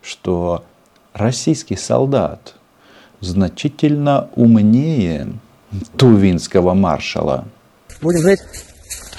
что 0.07 0.65
российский 1.13 1.77
солдат 1.77 2.55
значительно 3.21 4.29
умнее 4.37 5.33
тувинского 5.97 6.75
маршала. 6.75 7.45
Будем 8.01 8.21
жить. 8.21 8.41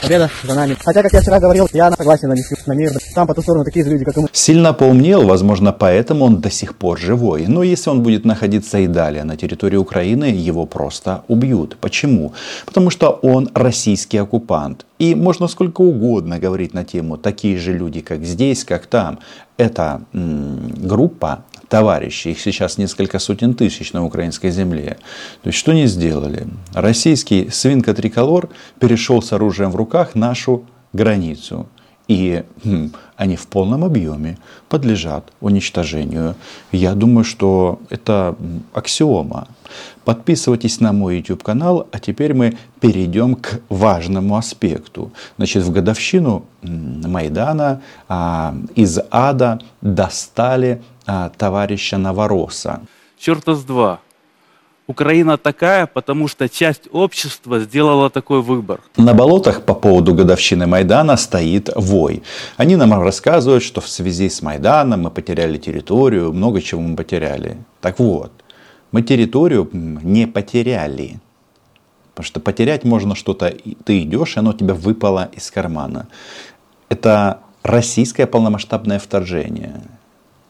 Победа 0.02 0.30
за 0.44 0.54
нами. 0.54 0.78
Хотя, 0.80 1.02
как 1.02 1.12
я 1.12 1.22
вчера 1.22 1.40
говорил, 1.40 1.68
я 1.74 1.92
согласен 1.92 2.30
на, 2.30 2.36
на 2.68 2.74
мир. 2.74 2.92
Там 3.16 3.28
по 3.28 3.34
ту 3.34 3.42
сторону 3.42 3.66
такие 3.66 3.84
же 3.84 3.92
люди, 3.92 4.06
как 4.06 4.18
и 4.18 4.22
мы. 4.22 4.28
Сильно 4.32 4.74
поумнел, 4.74 5.26
возможно, 5.26 5.74
поэтому 5.74 6.26
он 6.26 6.40
до 6.40 6.52
сих 6.52 6.76
пор 6.76 7.00
живой. 7.00 7.48
Но 7.48 7.64
если 7.64 7.90
он 7.90 8.04
будет 8.04 8.24
находиться 8.24 8.78
и 8.78 8.88
далее 8.88 9.24
на 9.24 9.36
территории 9.36 9.78
Украины, 9.78 10.26
его 10.26 10.66
просто 10.68 11.24
убьют. 11.28 11.78
Почему? 11.82 12.34
Потому 12.66 12.92
что 12.92 13.10
он 13.10 13.50
российский 13.56 14.20
оккупант. 14.20 14.86
И 15.00 15.14
можно 15.14 15.48
сколько 15.48 15.82
угодно 15.82 16.40
говорить 16.40 16.74
на 16.74 16.84
тему 16.84 17.18
такие 17.18 17.58
же 17.58 17.74
люди, 17.78 18.02
как 18.02 18.24
здесь, 18.24 18.64
как 18.64 18.88
там. 18.88 19.20
Эта 19.58 20.02
м- 20.14 20.70
группа 20.76 21.46
товарищи, 21.70 22.30
их 22.30 22.40
сейчас 22.40 22.78
несколько 22.78 23.20
сотен 23.20 23.54
тысяч 23.54 23.94
на 23.94 24.06
украинской 24.06 24.50
земле. 24.50 24.98
То 25.44 25.50
есть 25.50 25.60
что 25.60 25.72
они 25.72 25.86
сделали? 25.86 26.48
Российский 26.74 27.50
свинка-триколор 27.50 28.50
перешел 28.80 29.22
с 29.22 29.34
оружием 29.34 29.72
в 29.72 29.76
руках 29.76 30.16
нашу 30.16 30.66
границу. 30.94 31.68
И 32.08 32.44
хм, 32.64 32.92
они 33.18 33.36
в 33.36 33.48
полном 33.48 33.84
объеме 33.84 34.38
подлежат 34.70 35.32
уничтожению. 35.42 36.36
Я 36.72 36.94
думаю, 36.94 37.24
что 37.24 37.80
это 37.90 38.36
аксиома. 38.74 39.48
Подписывайтесь 40.06 40.80
на 40.80 40.94
мой 40.94 41.18
YouTube 41.18 41.44
канал, 41.44 41.88
а 41.92 42.00
теперь 42.00 42.34
мы 42.34 42.58
перейдем 42.80 43.36
к 43.36 43.60
важному 43.68 44.38
аспекту. 44.38 45.12
Значит, 45.38 45.64
в 45.64 45.72
годовщину 45.72 46.46
Майдана 46.62 47.82
а, 48.08 48.56
из 48.76 49.00
ада 49.12 49.60
достали 49.82 50.82
а, 51.06 51.30
товарища 51.38 51.98
Новороса. 51.98 52.82
Черта 53.20 53.56
с 53.56 53.64
два. 53.64 54.00
Украина 54.88 55.38
такая, 55.38 55.86
потому 55.86 56.30
что 56.30 56.48
часть 56.48 56.88
общества 56.92 57.60
сделала 57.60 58.10
такой 58.10 58.42
выбор. 58.42 58.80
На 58.96 59.14
болотах 59.14 59.64
по 59.64 59.74
поводу 59.74 60.14
годовщины 60.14 60.66
Майдана 60.66 61.18
стоит 61.18 61.70
вой. 61.76 62.24
Они 62.56 62.78
нам 62.78 62.94
рассказывают, 62.94 63.64
что 63.64 63.82
в 63.82 63.90
связи 63.90 64.30
с 64.30 64.42
Майданом 64.42 65.02
мы 65.02 65.12
потеряли 65.12 65.58
территорию, 65.58 66.32
много 66.32 66.62
чего 66.62 66.82
мы 66.82 66.96
потеряли. 66.96 67.58
Так 67.82 68.00
вот, 68.00 68.32
мы 68.94 69.02
территорию 69.02 69.70
не 69.74 70.26
потеряли. 70.26 71.20
Потому 72.14 72.26
что 72.26 72.40
потерять 72.40 72.86
можно 72.86 73.14
что-то, 73.14 73.54
ты 73.84 74.02
идешь, 74.02 74.38
и 74.38 74.40
оно 74.40 74.52
у 74.52 74.54
тебя 74.54 74.74
выпало 74.74 75.30
из 75.36 75.52
кармана. 75.52 76.08
Это 76.88 77.42
российское 77.62 78.26
полномасштабное 78.26 79.00
вторжение. 79.00 79.82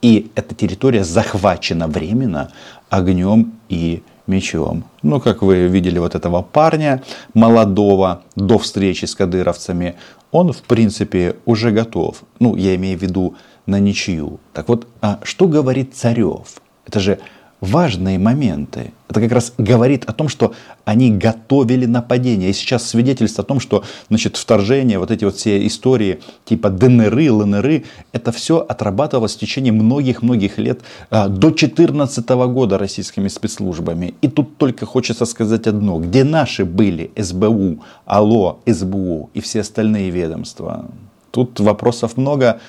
И 0.04 0.32
эта 0.36 0.54
территория 0.54 1.04
захвачена 1.04 1.88
временно 1.88 2.52
огнем 2.90 3.54
и 3.68 4.04
мечом. 4.28 4.84
Ну, 5.04 5.20
как 5.20 5.42
вы 5.42 5.68
видели 5.68 6.00
вот 6.00 6.16
этого 6.16 6.42
парня 6.42 7.04
молодого 7.34 8.22
до 8.36 8.58
встречи 8.58 9.06
с 9.06 9.16
кадыровцами, 9.16 9.96
он, 10.32 10.52
в 10.52 10.62
принципе, 10.62 11.36
уже 11.46 11.72
готов. 11.72 12.24
Ну, 12.40 12.56
я 12.56 12.76
имею 12.76 13.00
в 13.00 13.02
виду 13.02 13.36
на 13.66 13.80
ничью. 13.80 14.40
Так 14.54 14.70
вот, 14.70 14.88
а 15.02 15.20
что 15.24 15.48
говорит 15.48 15.96
Царев? 15.96 16.62
Это 16.86 17.00
же 17.00 17.20
важные 17.62 18.20
моменты. 18.20 18.94
Это 19.10 19.22
как 19.22 19.32
раз 19.32 19.54
говорит 19.58 20.06
о 20.06 20.14
том, 20.14 20.30
что 20.30 20.54
они 20.86 21.10
готовили 21.12 21.86
нападение. 21.86 22.50
И 22.50 22.54
сейчас 22.54 22.88
свидетельство 22.88 23.44
о 23.44 23.48
том, 23.48 23.60
что 23.60 23.84
значит, 24.10 24.38
вторжение, 24.38 25.00
вот 25.00 25.12
эти 25.12 25.26
вот 25.26 25.36
все 25.36 25.66
истории 25.66 26.20
типа 26.46 26.70
ДНР, 26.70 27.32
ЛНР, 27.32 27.84
это 28.12 28.32
все 28.32 28.60
отрабатывалось 28.60 29.36
в 29.36 29.40
течение 29.40 29.74
многих-многих 29.74 30.58
лет 30.60 30.82
а, 31.10 31.28
до 31.28 31.50
2014 31.50 32.30
года 32.30 32.78
российскими 32.78 33.28
спецслужбами. 33.28 34.14
И 34.22 34.28
тут 34.28 34.58
только 34.58 34.86
хочется 34.86 35.26
сказать 35.26 35.68
одно. 35.68 36.00
Где 36.00 36.24
наши 36.24 36.64
были 36.66 37.12
СБУ, 37.16 37.80
АЛО, 38.06 38.60
СБУ 38.66 39.30
и 39.34 39.42
все 39.42 39.62
остальные 39.62 40.12
ведомства? 40.12 40.86
Тут 41.32 41.60
вопросов 41.60 42.18
много, 42.18 42.60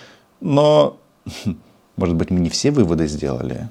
но, 0.41 0.97
может 1.97 2.15
быть, 2.15 2.31
мы 2.31 2.41
не 2.41 2.49
все 2.49 2.71
выводы 2.71 3.07
сделали 3.07 3.69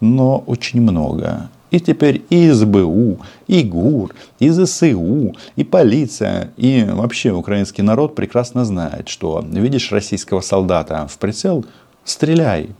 но 0.00 0.38
очень 0.38 0.80
много. 0.80 1.48
И 1.70 1.80
теперь 1.80 2.24
и 2.30 2.50
СБУ, 2.50 3.20
и 3.46 3.62
ГУР, 3.62 4.14
и 4.38 4.48
ЗСУ, 4.48 5.34
и 5.54 5.64
полиция, 5.64 6.50
и 6.56 6.84
вообще 6.84 7.32
украинский 7.32 7.82
народ 7.82 8.14
прекрасно 8.14 8.64
знает, 8.64 9.08
что 9.08 9.44
видишь 9.46 9.92
российского 9.92 10.40
солдата 10.40 11.06
в 11.06 11.18
прицел, 11.18 11.66
стреляй, 12.04 12.70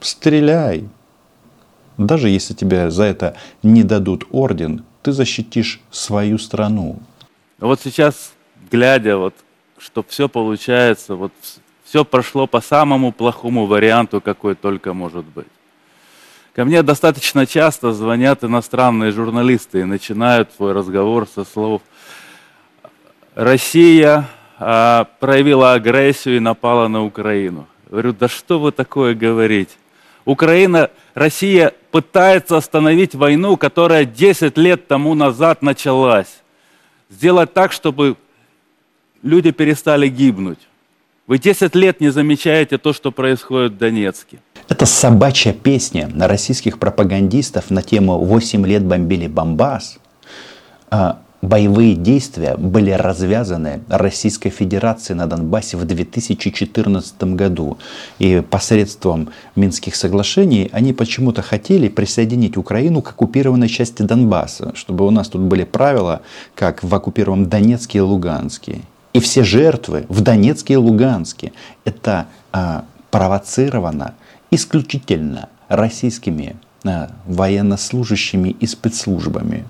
стреляй. 0.00 0.88
Даже 1.96 2.28
если 2.28 2.54
тебе 2.54 2.90
за 2.90 3.04
это 3.04 3.36
не 3.62 3.84
дадут 3.84 4.26
орден, 4.30 4.84
ты 5.02 5.12
защитишь 5.12 5.80
свою 5.90 6.38
страну. 6.38 6.98
Вот 7.60 7.80
сейчас, 7.80 8.32
глядя, 8.70 9.16
вот, 9.16 9.34
что 9.78 10.04
все 10.08 10.28
получается, 10.28 11.14
вот 11.14 11.32
все 11.84 12.04
прошло 12.04 12.46
по 12.46 12.60
самому 12.60 13.12
плохому 13.12 13.66
варианту, 13.66 14.20
какой 14.20 14.54
только 14.54 14.92
может 14.92 15.24
быть. 15.24 15.46
Ко 16.58 16.64
мне 16.64 16.82
достаточно 16.82 17.46
часто 17.46 17.92
звонят 17.92 18.42
иностранные 18.42 19.12
журналисты 19.12 19.82
и 19.82 19.84
начинают 19.84 20.50
свой 20.56 20.72
разговор 20.72 21.28
со 21.32 21.44
слов 21.44 21.82
«Россия 23.36 24.28
а, 24.58 25.06
проявила 25.20 25.74
агрессию 25.74 26.38
и 26.38 26.40
напала 26.40 26.88
на 26.88 27.04
Украину». 27.04 27.68
Говорю, 27.88 28.12
да 28.12 28.26
что 28.26 28.58
вы 28.58 28.72
такое 28.72 29.14
говорите? 29.14 29.76
Украина, 30.24 30.90
Россия 31.14 31.74
пытается 31.92 32.56
остановить 32.56 33.14
войну, 33.14 33.56
которая 33.56 34.04
10 34.04 34.58
лет 34.58 34.88
тому 34.88 35.14
назад 35.14 35.62
началась. 35.62 36.42
Сделать 37.08 37.54
так, 37.54 37.70
чтобы 37.70 38.16
люди 39.22 39.52
перестали 39.52 40.08
гибнуть. 40.08 40.66
Вы 41.28 41.38
10 41.38 41.76
лет 41.76 42.00
не 42.00 42.08
замечаете 42.08 42.78
то, 42.78 42.92
что 42.92 43.12
происходит 43.12 43.74
в 43.74 43.78
Донецке. 43.78 44.40
Это 44.68 44.84
собачья 44.84 45.54
песня 45.54 46.10
на 46.12 46.28
российских 46.28 46.78
пропагандистов 46.78 47.70
на 47.70 47.82
тему 47.82 48.22
«8 48.22 48.66
лет 48.66 48.84
бомбили 48.84 49.26
Бомбас». 49.26 49.98
А, 50.90 51.20
боевые 51.40 51.94
действия 51.94 52.54
были 52.54 52.90
развязаны 52.90 53.80
Российской 53.88 54.50
Федерацией 54.50 55.16
на 55.16 55.26
Донбассе 55.26 55.78
в 55.78 55.86
2014 55.86 57.34
году. 57.34 57.78
И 58.18 58.42
посредством 58.42 59.30
Минских 59.56 59.96
соглашений 59.96 60.68
они 60.72 60.92
почему-то 60.92 61.40
хотели 61.40 61.88
присоединить 61.88 62.58
Украину 62.58 63.00
к 63.00 63.10
оккупированной 63.10 63.68
части 63.68 64.02
Донбасса, 64.02 64.72
чтобы 64.74 65.06
у 65.06 65.10
нас 65.10 65.28
тут 65.28 65.40
были 65.40 65.64
правила, 65.64 66.20
как 66.54 66.84
в 66.84 66.94
оккупированном 66.94 67.48
Донецке 67.48 67.98
и 67.98 68.02
Луганске. 68.02 68.82
И 69.14 69.20
все 69.20 69.44
жертвы 69.44 70.04
в 70.10 70.20
Донецке 70.20 70.74
и 70.74 70.76
Луганске 70.76 71.52
это 71.86 72.26
а, 72.52 72.84
провоцировано 73.10 74.14
исключительно 74.50 75.48
российскими 75.68 76.56
а, 76.84 77.10
военнослужащими 77.26 78.50
и 78.50 78.66
спецслужбами. 78.66 79.64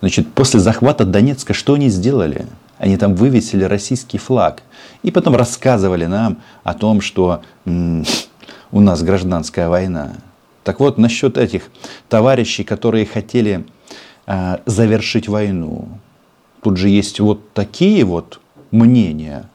Значит, 0.00 0.32
после 0.32 0.60
захвата 0.60 1.04
Донецка 1.04 1.52
что 1.52 1.74
они 1.74 1.88
сделали? 1.88 2.46
Они 2.78 2.96
там 2.96 3.14
вывесили 3.14 3.64
российский 3.64 4.16
флаг. 4.18 4.62
И 5.02 5.10
потом 5.10 5.36
рассказывали 5.36 6.06
нам 6.06 6.38
о 6.64 6.72
том, 6.72 7.02
что 7.02 7.42
м- 7.66 8.06
у 8.72 8.80
нас 8.80 9.02
гражданская 9.02 9.68
война. 9.68 10.14
Так 10.64 10.80
вот, 10.80 10.98
насчет 10.98 11.36
этих 11.36 11.64
товарищей, 12.08 12.64
которые 12.64 13.04
хотели 13.04 13.66
э, 14.26 14.58
завершить 14.64 15.28
войну. 15.28 15.88
Тут 16.62 16.76
же 16.76 16.88
есть 16.88 17.20
вот 17.20 17.52
такие 17.52 18.04
вот 18.04 18.40
мнения 18.70 19.48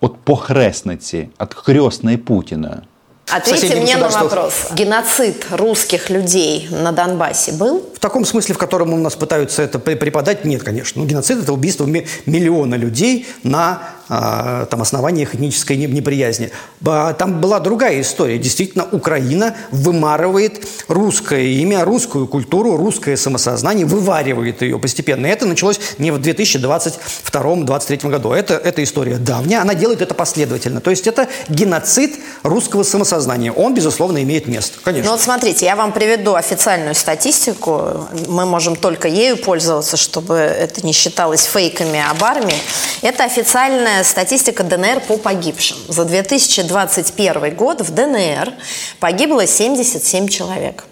от 0.00 0.18
похресницы, 0.20 1.30
от 1.38 1.54
крестной 1.54 2.18
Путина. 2.18 2.84
Ответьте 3.30 3.76
мне 3.76 3.96
на 3.96 4.08
вопрос. 4.08 4.68
Геноцид 4.72 5.46
русских 5.50 6.10
людей 6.10 6.68
на 6.70 6.92
Донбассе 6.92 7.52
был? 7.52 7.84
В 7.94 7.98
таком 7.98 8.24
смысле, 8.24 8.54
в 8.54 8.58
котором 8.58 8.94
у 8.94 8.96
нас 8.96 9.16
пытаются 9.16 9.62
это 9.62 9.78
преподать, 9.78 10.44
нет, 10.44 10.62
конечно. 10.62 11.02
Ну, 11.02 11.08
геноцид– 11.08 11.42
это 11.42 11.52
убийство 11.52 11.86
миллиона 11.86 12.74
людей 12.74 13.26
на 13.42 13.82
там, 14.08 14.80
основаниях 14.80 15.34
этнической 15.34 15.76
неприязни. 15.76 16.50
Там 16.82 17.40
была 17.40 17.60
другая 17.60 18.00
история. 18.00 18.38
Действительно, 18.38 18.86
Украина 18.90 19.54
вымарывает 19.70 20.66
русское 20.88 21.44
имя, 21.44 21.84
русскую 21.84 22.26
культуру, 22.26 22.76
русское 22.76 23.16
самосознание, 23.16 23.84
вываривает 23.86 24.62
ее 24.62 24.78
постепенно. 24.78 25.26
И 25.26 25.30
это 25.30 25.46
началось 25.46 25.78
не 25.98 26.10
в 26.10 26.18
2022-2023 26.18 28.08
году. 28.08 28.32
Это, 28.32 28.54
эта 28.54 28.82
история 28.82 29.16
давняя, 29.16 29.60
она 29.60 29.74
делает 29.74 30.00
это 30.00 30.14
последовательно. 30.14 30.80
То 30.80 30.90
есть 30.90 31.06
это 31.06 31.28
геноцид 31.48 32.18
русского 32.42 32.82
самосознания. 32.84 33.52
Он, 33.52 33.74
безусловно, 33.74 34.22
имеет 34.22 34.46
место. 34.46 34.78
Конечно. 34.82 35.10
Ну 35.10 35.12
вот 35.12 35.20
смотрите, 35.22 35.66
я 35.66 35.76
вам 35.76 35.92
приведу 35.92 36.34
официальную 36.34 36.94
статистику. 36.94 38.08
Мы 38.26 38.46
можем 38.46 38.74
только 38.76 39.08
ею 39.08 39.36
пользоваться, 39.36 39.96
чтобы 39.98 40.34
это 40.34 40.84
не 40.86 40.92
считалось 40.92 41.44
фейками 41.44 42.02
об 42.10 42.24
армии. 42.24 42.56
Это 43.02 43.24
официальная 43.24 43.97
статистика 44.04 44.62
ДНР 44.62 45.00
по 45.00 45.16
погибшим. 45.16 45.78
За 45.88 46.04
2021 46.04 47.56
год 47.56 47.80
в 47.80 47.92
ДНР 47.92 48.52
погибло 49.00 49.46
77 49.46 50.28
человек. 50.28 50.84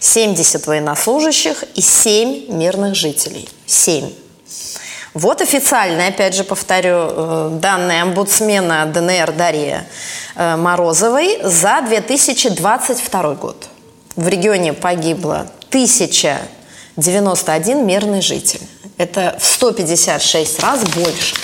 70 0.00 0.66
военнослужащих 0.66 1.64
и 1.74 1.80
7 1.80 2.54
мирных 2.54 2.94
жителей. 2.94 3.48
7. 3.66 4.10
Вот 5.14 5.40
официальные, 5.42 6.08
опять 6.08 6.34
же 6.34 6.42
повторю, 6.42 7.08
э, 7.08 7.50
данные 7.60 8.02
омбудсмена 8.02 8.86
ДНР 8.86 9.32
Дарьи 9.32 9.80
э, 10.36 10.56
Морозовой 10.56 11.38
за 11.42 11.82
2022 11.86 13.34
год. 13.34 13.68
В 14.16 14.26
регионе 14.28 14.72
погибло 14.72 15.46
1091 15.68 17.86
мирный 17.86 18.22
житель. 18.22 18.62
Это 18.96 19.36
в 19.38 19.44
156 19.44 20.60
раз 20.60 20.82
больше. 20.84 21.34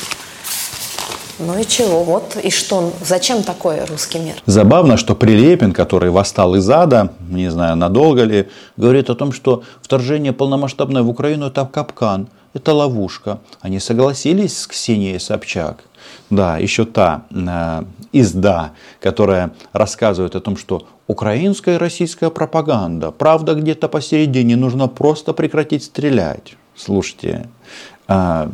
Ну 1.38 1.56
и 1.56 1.64
чего? 1.64 2.02
Вот 2.02 2.36
и 2.42 2.50
что? 2.50 2.92
Зачем 3.00 3.42
такое 3.44 3.86
русский 3.86 4.18
мир? 4.18 4.34
Забавно, 4.46 4.96
что 4.96 5.14
Прилепин, 5.14 5.72
который 5.72 6.10
восстал 6.10 6.56
из 6.56 6.68
ада, 6.68 7.12
не 7.28 7.50
знаю, 7.50 7.76
надолго 7.76 8.24
ли, 8.24 8.48
говорит 8.76 9.08
о 9.08 9.14
том, 9.14 9.32
что 9.32 9.62
вторжение 9.80 10.32
полномасштабное 10.32 11.02
в 11.02 11.08
Украину 11.08 11.46
это 11.46 11.64
капкан, 11.64 12.28
это 12.54 12.72
ловушка. 12.72 13.38
Они 13.60 13.78
согласились 13.78 14.58
с 14.58 14.66
Ксенией 14.66 15.20
Собчак. 15.20 15.84
Да, 16.30 16.58
еще 16.58 16.84
та 16.84 17.22
э, 17.30 17.84
изда, 18.12 18.72
которая 19.00 19.50
рассказывает 19.72 20.34
о 20.34 20.40
том, 20.40 20.56
что 20.56 20.88
украинская 21.06 21.76
и 21.76 21.78
российская 21.78 22.30
пропаганда, 22.30 23.12
правда 23.12 23.54
где-то 23.54 23.88
посередине, 23.88 24.56
нужно 24.56 24.88
просто 24.88 25.32
прекратить 25.32 25.84
стрелять. 25.84 26.56
Слушайте, 26.74 27.48
э, 28.08 28.48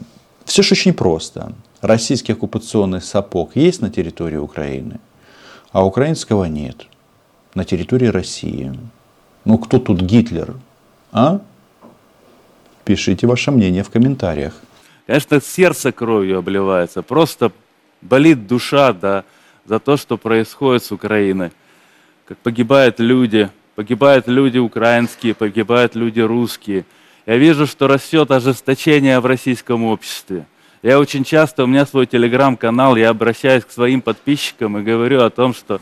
все 0.45 0.63
же 0.63 0.73
очень 0.73 0.93
просто 0.93 1.53
российский 1.85 2.33
оккупационный 2.33 3.03
сапог 3.03 3.57
есть 3.57 3.83
на 3.83 3.91
территории 3.91 4.39
Украины, 4.39 5.01
а 5.71 5.85
украинского 5.85 6.45
нет 6.45 6.87
на 7.55 7.65
территории 7.65 8.07
России. 8.07 8.73
Ну 9.45 9.59
кто 9.59 9.79
тут 9.79 10.01
Гитлер? 10.01 10.55
А? 11.13 11.41
Пишите 12.85 13.27
ваше 13.27 13.51
мнение 13.51 13.83
в 13.83 13.91
комментариях. 13.91 14.55
Конечно, 15.07 15.41
сердце 15.41 15.93
кровью 15.93 16.39
обливается. 16.39 17.03
Просто 17.03 17.53
болит 18.01 18.47
душа 18.47 18.93
да, 18.95 19.25
за 19.67 19.79
то, 19.79 19.99
что 19.99 20.17
происходит 20.17 20.85
с 20.85 20.93
Украиной. 20.93 21.51
Как 22.27 22.39
погибают 22.39 22.99
люди, 22.99 23.51
погибают 23.75 24.27
люди 24.27 24.57
украинские, 24.57 25.35
погибают 25.35 25.95
люди 25.95 26.21
русские. 26.21 26.87
Я 27.27 27.37
вижу, 27.37 27.67
что 27.67 27.87
растет 27.87 28.31
ожесточение 28.31 29.21
в 29.21 29.27
российском 29.27 29.85
обществе. 29.85 30.47
Я 30.85 31.01
очень 31.01 31.25
часто, 31.25 31.65
у 31.65 31.67
меня 31.67 31.87
свой 31.87 32.05
телеграм-канал, 32.05 32.97
я 32.97 33.09
обращаюсь 33.09 33.65
к 33.65 33.71
своим 33.71 34.03
подписчикам 34.03 34.77
и 34.77 34.83
говорю 34.83 35.23
о 35.23 35.31
том, 35.31 35.55
что, 35.55 35.81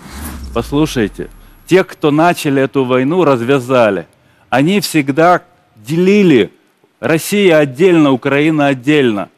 послушайте, 0.55 1.29
те, 1.67 1.83
кто 1.83 2.12
начали 2.12 2.62
эту 2.62 2.85
войну, 2.85 3.25
развязали. 3.25 4.07
Они 4.49 4.79
всегда 4.79 5.43
делили 5.75 6.53
Россия 7.01 7.59
отдельно, 7.59 8.12
Украина 8.12 8.69
отдельно. 8.69 9.29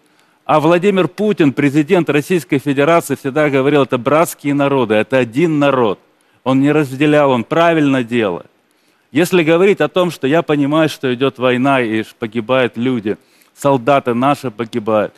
А 0.44 0.61
Владимир 0.61 1.09
Путин, 1.09 1.55
президент 1.55 2.11
Российской 2.11 2.59
Федерации, 2.59 3.14
всегда 3.14 3.48
говорил, 3.48 3.85
это 3.85 3.96
братские 3.96 4.53
народы, 4.53 4.96
это 4.96 5.16
один 5.16 5.59
народ. 5.59 5.98
Он 6.42 6.61
не 6.61 6.72
разделял, 6.72 7.31
он 7.31 7.42
правильно 7.42 8.05
делает. 8.05 8.50
Если 9.12 9.42
говорить 9.42 9.81
о 9.81 9.88
том, 9.88 10.11
что 10.11 10.27
я 10.27 10.42
понимаю, 10.42 10.90
что 10.90 11.14
идет 11.14 11.38
война 11.38 11.81
и 11.81 12.05
погибают 12.18 12.77
люди, 12.77 13.16
солдаты 13.55 14.12
наши 14.12 14.50
погибают, 14.50 15.14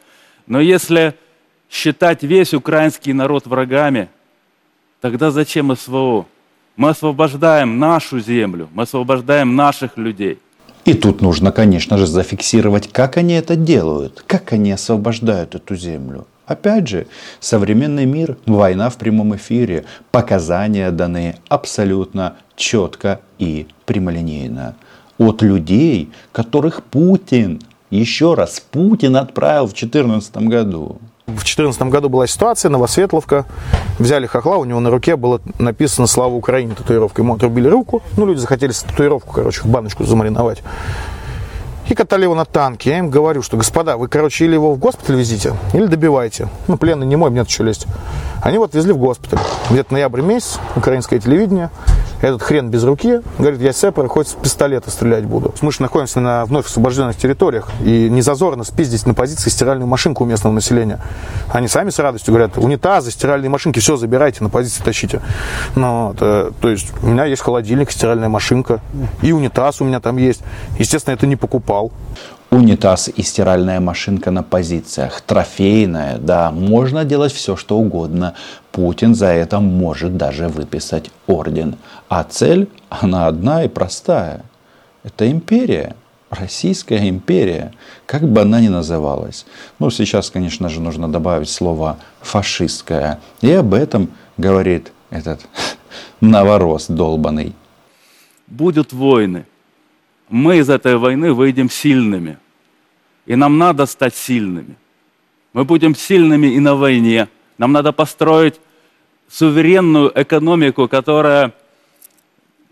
но 0.46 0.60
если 0.60 1.14
считать 1.70 2.22
весь 2.22 2.54
украинский 2.54 3.12
народ 3.12 3.46
врагами, 3.46 4.08
тогда 5.00 5.30
зачем 5.30 5.74
СВО? 5.76 6.26
Мы 6.76 6.90
освобождаем 6.90 7.78
нашу 7.78 8.20
землю, 8.20 8.68
мы 8.72 8.82
освобождаем 8.82 9.56
наших 9.56 9.96
людей. 9.96 10.38
И 10.84 10.94
тут 10.94 11.20
нужно, 11.20 11.50
конечно 11.50 11.98
же, 11.98 12.06
зафиксировать, 12.06 12.92
как 12.92 13.16
они 13.16 13.34
это 13.34 13.56
делают, 13.56 14.22
как 14.26 14.52
они 14.52 14.70
освобождают 14.70 15.54
эту 15.54 15.74
землю. 15.74 16.26
Опять 16.46 16.86
же, 16.86 17.08
современный 17.40 18.06
мир, 18.06 18.36
война 18.46 18.88
в 18.88 18.96
прямом 18.96 19.34
эфире, 19.34 19.84
показания 20.12 20.92
даны 20.92 21.36
абсолютно 21.48 22.36
четко 22.54 23.20
и 23.38 23.66
прямолинейно. 23.84 24.76
От 25.18 25.42
людей, 25.42 26.12
которых 26.30 26.84
Путин 26.84 27.60
еще 27.90 28.34
раз 28.34 28.60
Путин 28.70 29.16
отправил 29.16 29.66
в 29.66 29.74
2014 29.74 30.36
году. 30.38 30.98
В 31.26 31.32
2014 31.32 31.82
году 31.82 32.08
была 32.08 32.26
ситуация, 32.26 32.68
Новосветловка, 32.68 33.46
взяли 33.98 34.26
хохла, 34.26 34.56
у 34.56 34.64
него 34.64 34.78
на 34.78 34.90
руке 34.90 35.16
было 35.16 35.40
написано 35.58 36.06
«Слава 36.06 36.34
Украине» 36.34 36.74
татуировка. 36.76 37.22
Ему 37.22 37.34
отрубили 37.34 37.68
руку, 37.68 38.02
ну, 38.16 38.26
люди 38.26 38.38
захотели 38.38 38.70
татуировку, 38.72 39.34
короче, 39.34 39.62
в 39.62 39.66
баночку 39.66 40.04
замариновать. 40.04 40.62
И 41.88 41.94
катали 41.94 42.24
его 42.24 42.34
на 42.34 42.44
танке. 42.44 42.90
Я 42.90 42.98
им 42.98 43.10
говорю, 43.10 43.42
что, 43.42 43.56
господа, 43.56 43.96
вы, 43.96 44.08
короче, 44.08 44.44
или 44.44 44.54
его 44.54 44.72
в 44.72 44.78
госпиталь 44.78 45.16
везите, 45.16 45.54
или 45.72 45.86
добивайте. 45.86 46.48
Ну, 46.66 46.76
пленный 46.76 47.06
не 47.06 47.14
мой, 47.14 47.30
мне 47.30 47.44
что 47.44 47.62
лезть. 47.62 47.86
Они 48.42 48.58
вот 48.58 48.74
везли 48.74 48.92
в 48.92 48.98
госпиталь. 48.98 49.38
Где-то 49.70 49.92
ноябрь 49.92 50.20
месяц, 50.20 50.58
украинское 50.74 51.20
телевидение. 51.20 51.70
Этот 52.26 52.42
хрен 52.42 52.70
без 52.70 52.82
руки 52.82 53.20
говорит, 53.38 53.60
я 53.60 53.72
сэпер, 53.72 54.08
хоть 54.08 54.26
с 54.26 54.32
пистолета 54.32 54.90
стрелять 54.90 55.24
буду. 55.24 55.54
Мы 55.60 55.70
же 55.70 55.80
находимся 55.80 56.18
на 56.18 56.44
вновь 56.44 56.66
освобожденных 56.66 57.16
территориях, 57.16 57.70
и 57.84 58.10
не 58.10 58.20
зазорно 58.20 58.64
спиздить 58.64 59.06
на 59.06 59.14
позиции 59.14 59.48
стиральную 59.48 59.86
машинку 59.86 60.24
у 60.24 60.26
местного 60.26 60.52
населения. 60.52 60.98
Они 61.52 61.68
сами 61.68 61.90
с 61.90 62.00
радостью 62.00 62.34
говорят, 62.34 62.58
унитазы, 62.58 63.12
стиральные 63.12 63.48
машинки, 63.48 63.78
все 63.78 63.96
забирайте, 63.96 64.42
на 64.42 64.50
позиции 64.50 64.82
тащите. 64.82 65.20
Ну, 65.76 66.14
это, 66.14 66.52
то 66.60 66.68
есть 66.68 66.88
у 67.00 67.06
меня 67.06 67.26
есть 67.26 67.42
холодильник, 67.42 67.92
стиральная 67.92 68.28
машинка, 68.28 68.80
и 69.22 69.30
унитаз 69.30 69.80
у 69.80 69.84
меня 69.84 70.00
там 70.00 70.16
есть. 70.16 70.40
Естественно, 70.80 71.14
это 71.14 71.28
не 71.28 71.36
покупал. 71.36 71.92
Унитаз 72.50 73.08
и 73.08 73.22
стиральная 73.22 73.78
машинка 73.78 74.32
на 74.32 74.42
позициях, 74.42 75.20
трофейная, 75.20 76.18
да, 76.18 76.50
можно 76.50 77.04
делать 77.04 77.32
все, 77.32 77.54
что 77.54 77.76
угодно. 77.76 78.34
Путин 78.76 79.14
за 79.14 79.28
это 79.28 79.58
может 79.58 80.18
даже 80.18 80.48
выписать 80.48 81.10
орден. 81.26 81.76
А 82.10 82.22
цель, 82.24 82.68
она 82.90 83.26
одна 83.26 83.64
и 83.64 83.68
простая. 83.68 84.44
Это 85.02 85.30
империя. 85.30 85.96
Российская 86.28 87.08
империя, 87.08 87.72
как 88.04 88.28
бы 88.30 88.42
она 88.42 88.60
ни 88.60 88.68
называлась. 88.68 89.46
Ну, 89.78 89.88
сейчас, 89.88 90.28
конечно 90.28 90.68
же, 90.68 90.82
нужно 90.82 91.10
добавить 91.10 91.48
слово 91.48 91.96
фашистская. 92.20 93.18
И 93.40 93.50
об 93.50 93.72
этом 93.72 94.10
говорит 94.36 94.92
этот 95.08 95.40
новорос 96.20 96.88
долбанный. 96.88 97.54
Будут 98.46 98.92
войны. 98.92 99.46
Мы 100.28 100.58
из 100.58 100.68
этой 100.68 100.98
войны 100.98 101.32
выйдем 101.32 101.70
сильными. 101.70 102.36
И 103.24 103.36
нам 103.36 103.56
надо 103.56 103.86
стать 103.86 104.14
сильными. 104.14 104.76
Мы 105.54 105.64
будем 105.64 105.94
сильными 105.94 106.48
и 106.48 106.60
на 106.60 106.74
войне. 106.74 107.28
Нам 107.58 107.72
надо 107.72 107.92
построить 107.92 108.60
суверенную 109.28 110.12
экономику, 110.14 110.88
которая, 110.88 111.52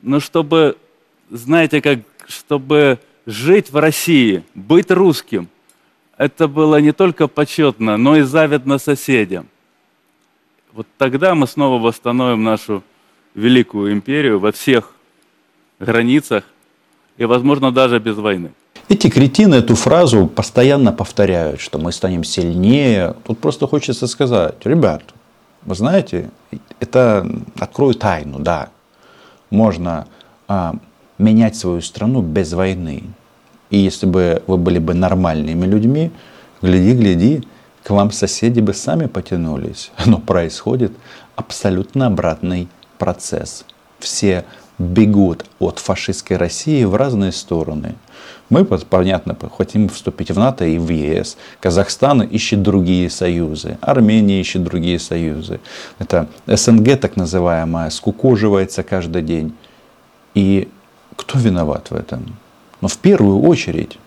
ну, 0.03 0.21
чтобы, 0.21 0.77
знаете, 1.31 1.81
как, 1.81 2.01
чтобы 2.27 2.99
жить 3.27 3.71
в 3.71 3.77
России, 3.77 4.45
быть 4.55 4.91
русским, 4.91 5.49
это 6.17 6.47
было 6.47 6.81
не 6.81 6.93
только 6.93 7.27
почетно, 7.27 7.97
но 7.97 8.17
и 8.17 8.23
завидно 8.23 8.79
соседям. 8.79 9.49
Вот 10.73 10.87
тогда 10.99 11.35
мы 11.35 11.47
снова 11.47 11.83
восстановим 11.83 12.45
нашу 12.45 12.83
великую 13.35 13.93
империю 13.93 14.39
во 14.39 14.53
всех 14.53 14.93
границах 15.79 16.45
и, 17.17 17.25
возможно, 17.25 17.73
даже 17.73 17.99
без 17.99 18.17
войны. 18.17 18.53
Эти 18.89 19.09
кретины 19.09 19.57
эту 19.57 19.77
фразу 19.77 20.27
постоянно 20.27 20.93
повторяют, 20.93 21.61
что 21.61 21.79
мы 21.79 21.91
станем 21.91 22.23
сильнее. 22.23 23.15
Тут 23.25 23.39
просто 23.39 23.67
хочется 23.67 24.07
сказать, 24.07 24.57
ребят, 24.65 25.03
вы 25.63 25.75
знаете, 25.75 26.31
это 26.81 27.27
открою 27.59 27.95
тайну, 27.95 28.39
да. 28.39 28.69
Можно 29.51 30.07
а, 30.49 30.75
менять 31.17 31.57
свою 31.57 31.81
страну 31.81 32.21
без 32.21 32.53
войны. 32.53 33.05
И 33.71 33.79
если 33.79 34.07
бы 34.07 34.43
вы 34.47 34.59
были 34.59 34.79
бы 34.79 34.93
нормальными 34.93 35.65
людьми, 35.65 36.11
гляди, 36.61 36.93
гляди, 36.93 37.49
к 37.83 37.91
вам 37.91 38.13
соседи 38.13 38.61
бы 38.61 38.75
сами 38.75 39.07
потянулись. 39.07 39.93
Но 40.07 40.19
происходит 40.19 40.93
абсолютно 41.37 42.07
обратный 42.07 42.69
процесс. 42.99 43.65
Все 43.99 44.45
бегут 44.79 45.45
от 45.59 45.79
фашистской 45.79 46.37
России 46.37 46.85
в 46.85 46.95
разные 46.95 47.33
стороны. 47.33 47.95
Мы, 48.51 48.65
понятно, 48.65 49.37
хотим 49.57 49.89
вступить 49.89 50.31
в 50.31 50.39
НАТО 50.39 50.65
и 50.65 50.79
в 50.79 50.91
ЕС. 50.91 51.37
Казахстан 51.61 52.23
ищет 52.23 52.63
другие 52.63 53.09
союзы. 53.09 53.79
Армения 53.81 54.41
ищет 54.41 54.63
другие 54.63 54.99
союзы. 54.99 55.61
Это 55.99 56.29
СНГ, 56.47 57.01
так 57.01 57.17
называемая, 57.17 57.91
скукоживается 57.91 58.83
каждый 58.83 59.23
день. 59.23 59.55
И 60.35 60.69
кто 61.17 61.39
виноват 61.39 61.91
в 61.91 61.95
этом? 61.95 62.37
Но 62.81 62.89
в 62.89 62.99
первую 62.99 63.41
очередь 63.41 63.99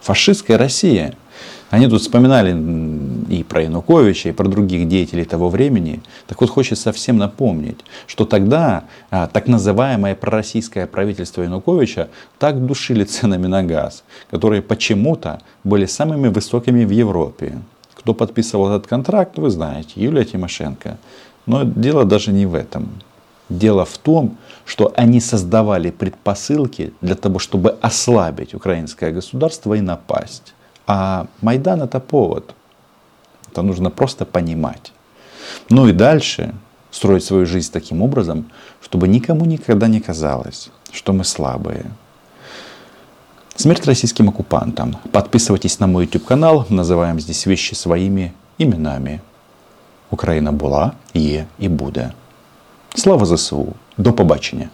фашистская 0.00 0.58
Россия– 0.58 1.14
они 1.74 1.88
тут 1.88 2.02
вспоминали 2.02 2.52
и 3.28 3.42
про 3.42 3.62
Януковича, 3.62 4.28
и 4.28 4.32
про 4.32 4.48
других 4.48 4.86
деятелей 4.86 5.24
того 5.24 5.48
времени. 5.48 6.00
Так 6.28 6.40
вот, 6.40 6.50
хочется 6.50 6.92
всем 6.92 7.18
напомнить, 7.18 7.80
что 8.06 8.24
тогда 8.24 8.84
а, 9.10 9.26
так 9.26 9.48
называемое 9.48 10.14
пророссийское 10.14 10.86
правительство 10.86 11.42
Януковича 11.42 12.08
так 12.38 12.64
душили 12.64 13.02
ценами 13.04 13.48
на 13.48 13.64
газ, 13.64 14.04
которые 14.30 14.62
почему-то 14.62 15.40
были 15.64 15.86
самыми 15.86 16.28
высокими 16.28 16.84
в 16.84 16.90
Европе. 16.90 17.58
Кто 17.94 18.14
подписывал 18.14 18.68
этот 18.68 18.86
контракт, 18.86 19.36
вы 19.38 19.50
знаете, 19.50 19.92
Юлия 19.96 20.24
Тимошенко. 20.24 20.98
Но 21.46 21.64
дело 21.64 22.04
даже 22.04 22.32
не 22.32 22.46
в 22.46 22.54
этом. 22.54 22.88
Дело 23.48 23.84
в 23.84 23.98
том, 23.98 24.36
что 24.64 24.92
они 24.96 25.20
создавали 25.20 25.90
предпосылки 25.90 26.92
для 27.00 27.16
того, 27.16 27.40
чтобы 27.40 27.76
ослабить 27.82 28.54
украинское 28.54 29.10
государство 29.10 29.74
и 29.74 29.80
напасть. 29.80 30.53
А 30.86 31.26
Майдан 31.40 31.82
это 31.82 32.00
повод. 32.00 32.54
Это 33.50 33.62
нужно 33.62 33.90
просто 33.90 34.24
понимать. 34.24 34.92
Ну 35.70 35.88
и 35.88 35.92
дальше 35.92 36.54
строить 36.90 37.24
свою 37.24 37.46
жизнь 37.46 37.72
таким 37.72 38.02
образом, 38.02 38.44
чтобы 38.82 39.08
никому 39.08 39.44
никогда 39.44 39.88
не 39.88 40.00
казалось, 40.00 40.70
что 40.92 41.12
мы 41.12 41.24
слабые. 41.24 41.86
Смерть 43.56 43.86
российским 43.86 44.28
оккупантам. 44.28 44.96
Подписывайтесь 45.12 45.80
на 45.80 45.86
мой 45.86 46.04
YouTube 46.04 46.24
канал. 46.24 46.66
Называем 46.70 47.20
здесь 47.20 47.46
вещи 47.46 47.74
своими 47.74 48.32
именами. 48.58 49.20
Украина 50.10 50.52
була, 50.52 50.92
є 51.14 51.46
і 51.58 51.68
буде. 51.68 52.12
Слава 52.94 53.26
ЗСУ. 53.26 53.66
До 53.98 54.12
побачення. 54.12 54.68